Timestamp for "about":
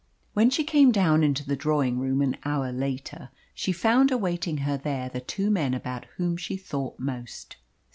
5.75-6.05